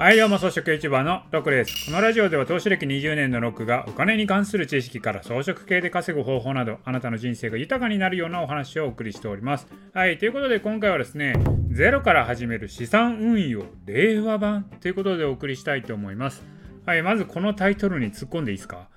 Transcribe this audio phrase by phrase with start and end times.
[0.00, 1.84] はい、どうも、装飾 YouTuber のロクです。
[1.84, 9.66] このラジオでは投資歴20年のロックがお金に関する知識から装飾系で稼ぐ方法など、あなたの人生が豊かになるようなお話をお送りしております。
[9.92, 11.34] はい、ということで今回はですね、
[11.70, 16.42] ゼロから始める資産運用令和版ということでお送りしたいと思います。
[16.86, 18.88] はい、まずこのタイトルに突っ込んでいいですか？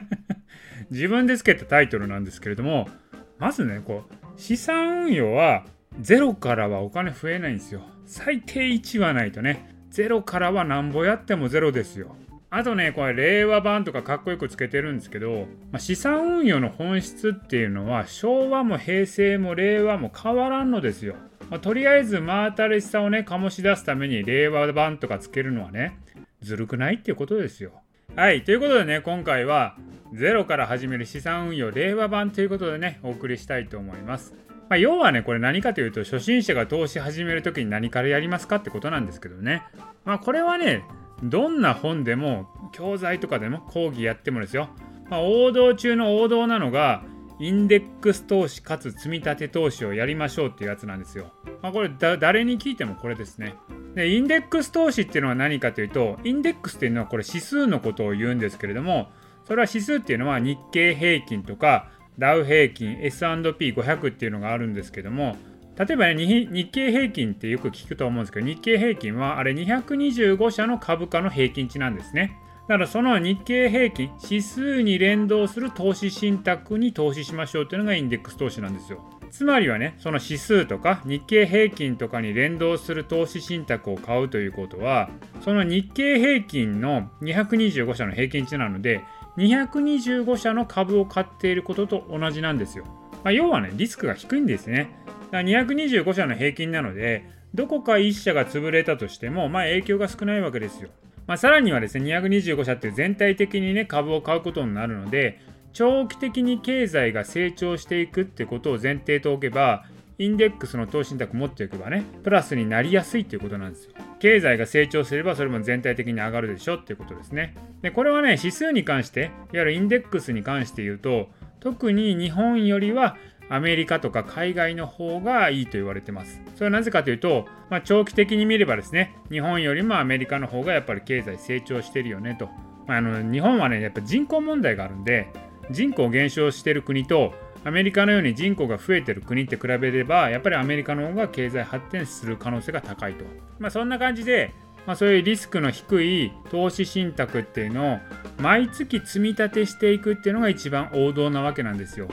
[0.92, 2.90] 自分でつけたタイトルなんですけれども、
[3.38, 5.64] まずね、こう、資産運用は
[5.98, 7.80] ゼロからはお金増えないんですよ。
[8.04, 9.74] 最低1はないとね。
[9.96, 12.16] ゼロからはなんぼやってもゼロですよ。
[12.50, 21.14] あとね、これ令和版とかかっこよくつけてるんですけど、まあ、資産運用の本質っていうのは昭和も平成も令和も変わらんのですよ。
[21.48, 25.98] まあ、とりあえず真新しさをね、醸し出すために令和版とかつけるのはね、
[26.42, 27.72] ずるくないっていうことですよ。
[28.14, 29.78] はい、ということでね、今回は
[30.12, 34.34] ゼロから始める資産運用令和版ということでね、お送りしたいと思います。
[34.68, 39.62] まあ、要はね、これ何かというと、初心者が投資始めるときに何からやりますかってことなんですけどね。
[40.04, 40.84] まあ、これはね、
[41.22, 44.68] どんな本でも、教材とかでも講義やってもですよ。
[45.08, 47.04] まあ、王道中の王道なのが、
[47.38, 51.32] インデックス投資かつ積み立て投資をやりましょうっていうやつなんですよ。
[51.62, 53.54] まあ、これ誰に聞いてもこれですね。
[53.94, 59.10] で、インデックス投資っていうのは何かというと、インデックスっていうのはこれ指数のことを言うんですけれども、
[59.44, 65.36] それは指数っていうのは日経平均とかダウ平均 S&P500 っていうのがあるんですけども
[65.78, 72.38] 例えばね日経平均ってよく聞くと思うんですけど日経平均はあれ225社の株価の平均値なんですね。
[72.68, 79.04] だからその日経平均指数に連動する投資信託に投資しましょうっていうのがインデックス投資なんですよ。
[79.30, 85.10] つまりはねその指数とか日経平均とかに連動する投資信託を買うということは
[85.42, 89.02] その日経平均の225社の平均値なので
[89.36, 92.84] 225社の株を買っていることと同じなんですよ。
[93.24, 94.90] まあ、要はね、リスクが低いんですね。
[95.30, 100.88] だから225社の平均なので、どこか1社が潰れたとしても、まあ、影響が少ないわけですよ。
[101.26, 105.40] まあ、さらにはですね、225社って全体的にね、株を買うことになるので、
[105.72, 109.84] 長期的に経済が成長していくってことを前提とおけば、
[110.18, 113.92] インデックスの投資信託持っておけばね、プラスになりやすいということなんですよ。
[114.18, 117.54] 経済が成長すればそれも全体的に上がるでしょっていうことですね。
[117.82, 121.28] で、これはね、指数に関して、いわゆるインデックスに関して言うと、
[121.60, 123.16] 特に日本よりは
[123.48, 126.40] アメリカとか海外の方がいいと言われてます。
[126.54, 132.48] それはなぜかというと、まあ、長期的に見ればですね、日本よりもアメリカの方がやっぱり経済成長してるよねと。
[132.86, 135.28] まあ、あの日本はね、やっぱ人口問題があるんで、
[135.70, 137.34] 人口減少してる国と
[137.66, 143.24] アメリカのように人口が増えてる国って比べればやっぱりアメリカの方が経済発展する可能性が高いと。
[143.58, 144.54] まあそんな感じで、
[144.86, 147.98] まあ、そういうリスクの低い投資信託っていうのを
[148.40, 152.06] 毎月積み立てしていくっていうのが一番王道なわけなんですよ。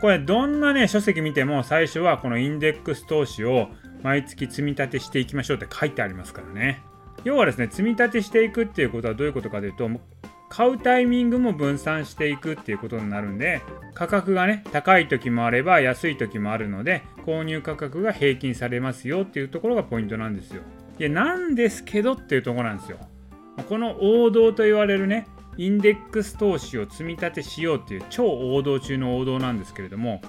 [0.00, 3.68] これどんなね書籍見ても最初はこのインデックス投資を
[4.02, 6.82] 毎月積み立てしていきましょうって書いてありますからね。
[7.22, 9.88] 要はですね積み立てしていくっていうことはどういうことかというと
[10.48, 13.62] 買うタイミングも分散していくっていうことになるんで
[13.94, 20.62] 価格がね高い時もあれば安い時もあるので購入価格が平均されますよっていうところがポイントなんですよ。
[20.98, 22.98] いやなんですけどっていうとこなんですよ。
[23.68, 25.26] この王道と言われるね
[25.56, 30.20] インデックス投資を積み立てしようっていう超王道中の王道なんですけれども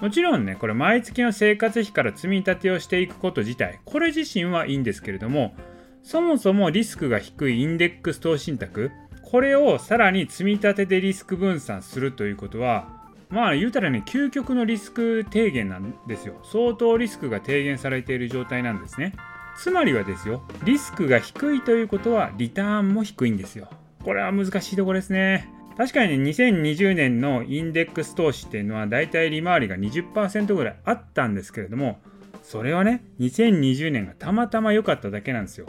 [0.00, 5.54] もちろんねこれ毎月の生活費から積み立てをしていくこと自体これ自身はいいんですけれども
[6.02, 8.90] そもそもリスクが低いインデックス投資信託
[9.28, 12.86] これをさらに積み立てでリスク分散するということは
[13.28, 16.36] まあ言うたらね究極のリスク低減なんですよ。
[16.44, 19.14] 相当リスクが低減されている状態なんですね。
[19.58, 23.68] つまりはですよリスクが低いということはリターンも低いんですよ。
[24.04, 25.50] これは難しいところですね。
[25.76, 31.98] 確かにね2020年のインデックス投資っていうのはだいたい利回りが20%ぐらいあったんですけれども
[32.42, 35.66] それはね2020年がたまたま良かっただけなんですよ。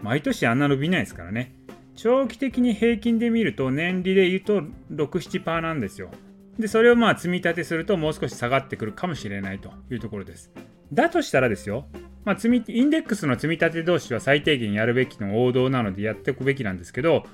[0.00, 1.52] 毎年あんな伸びないですからね。
[1.94, 6.10] 長期的に平均で見ると年利で言うと67%なんですよ。
[6.58, 10.52] で、それをまあ積み立てするともう少し下がってくるかもしれないというところです。
[10.92, 11.86] だとしたらですよ、
[12.24, 17.24] まあ、積みインデックスの積み立て同士は最低限やるべきの王道なのでやっておくべきなんですけど、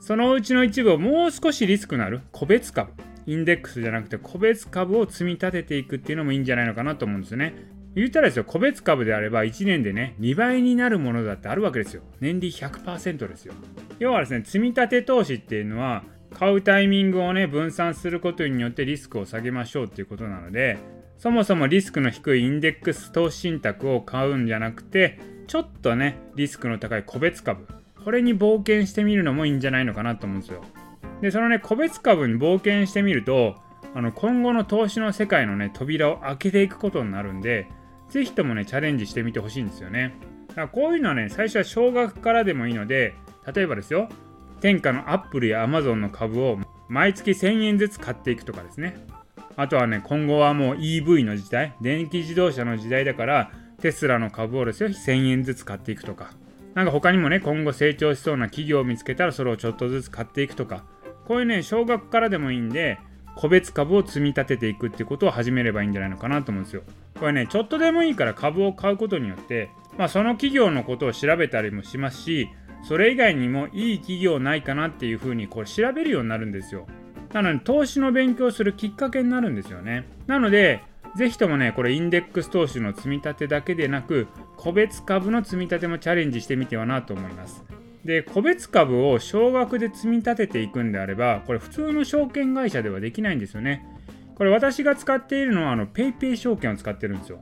[0.00, 2.92] そのうちの一部をもう少しリスクのある個別株、
[3.26, 7.54] インデックスじゃなくて個別株を積み立てていくっていうのもいいんじゃないのかなと思うんですよね。
[7.94, 12.02] 言ったらですよ、個別株であれば1年でね、2倍になるものだってあるわけですよ。
[12.20, 13.54] 年利100%ですよ。
[14.00, 16.04] 要はですね、積み立て投資っていうのは、
[16.34, 20.78] 買うタイミングをね、分散することによってリスクを下げましょうっていうことなので、
[21.16, 27.66] そもそもリスクの低いインデックス投資信託を買うんじゃなくて、ちょっとね、リスクの高い個別株、
[28.04, 30.62] これに冒険してみるのもいいんじゃないのかなと思うんですよ。
[31.20, 33.56] で、そのね、個別株に冒険してみると、
[33.94, 37.66] あの今後の投資の世界のね、扉を開けていくことになるんで、
[38.10, 40.14] ぜひともね、チャレンジしてみてほしいんですよね。
[40.48, 43.14] だからこういうのはね、最初は少額からでもいいので、
[43.54, 44.08] 例えばですよ、
[44.60, 46.58] 天下のアップルやアマゾンの株を
[46.88, 48.96] 毎月1000円ずつ買っていくとかですね。
[49.56, 53.50] あとはね、今後はもう EV の時代、電気自動車の時代だから、
[53.80, 56.30] テスラの株をですよ、1000円ずつ買っていくとか。
[56.74, 60.84] なんか他にもね、今後成長しそうな企業を見つけたらそれをちょっとずつ買っていくとか。
[61.26, 62.98] こういうね、少額からでもいいんで、
[63.34, 66.82] 個別株を積み立てていくってことを始めればいいんじゃないのかなと思うんですよ。
[67.18, 72.48] これね、ちょっとでもいいから株を買うことによって、まあ、その企業のことを調べたりもしますし、
[72.82, 76.86] それ以外にもいい企業ないかなっていうふうにこれ調べるようになるんですよ。
[77.32, 80.04] なので、投資の勉強するきっかけになるんですよね。
[80.26, 80.82] なので、
[81.16, 87.64] ぜひともね、これインデックス投資の積み立てだけでなく、個別株の積み立てもチャレンジしてみてはなと思います。
[88.04, 93.84] で、個別株を少額で積み立てていくんであれば、これ普通の証券会社ではできないんですよね。
[94.36, 97.40] これ私が使っているのはあの PayPay 証券を使ってるんですよ。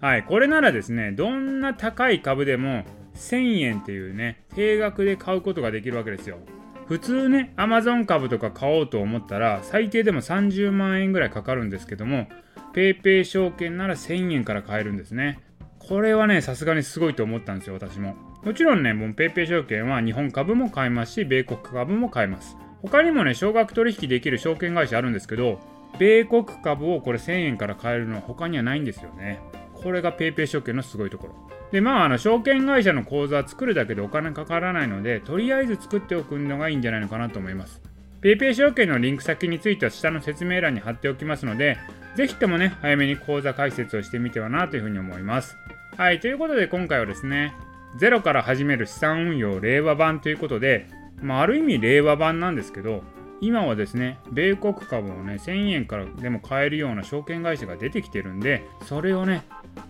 [0.00, 2.84] はい、これならですね、どんな高い株でも
[3.18, 6.38] 1000円っていうね、定額で買うことができるわけですよ。
[6.86, 12.28] 普通ね、Amazon 株とか買おうと思ったら、最低でも30万円ぐらいかかるんですけども、
[12.72, 15.40] PayPay 証券なら1000円から買えるんですね。
[15.78, 18.16] これはね、さすがにすごいと思ったんですよ、私も。
[18.44, 22.56] もちろんね、もう PayPay 証券は日本株も買えますし、米国株も買えます。
[22.80, 25.60] 他にもね、少額取引できる証券会社あるんですけど、
[25.98, 29.40] 米国株をこれ1000円から買えるのは他にはないんですよね。
[29.74, 31.57] これが PayPay 証券のすごいところ。
[31.72, 37.82] で、まあ、あの証券会社の口座作るだけでお金かからないので、とりあえず作っておくのがいいんじゃないのかなと思います。
[38.22, 41.78] PayPay 証券のリンク先については下の説明欄に貼っておきますので、
[42.16, 45.56] ぜひともね、早めに口座開設をしてみてはなというふうに思います。
[45.96, 47.54] はい、ということで今回はですね、
[47.96, 50.88] ゼロから始める資産運用令和版ということで、
[51.22, 53.02] まあ、ある意味令和版なんですけど、
[53.40, 59.42] 今はですね、米国株をね、1000円からでも買えるような証券会社が出てきてるんで、それをね、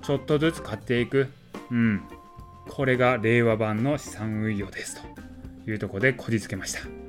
[0.03, 1.29] ちょっとずつ買っていく。
[1.71, 2.03] うん。
[2.69, 5.01] これが令和版の資産運用です
[5.65, 7.08] というところでこじつけました。